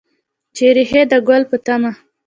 [0.55, 1.91] چې ریښې د ګل په تمه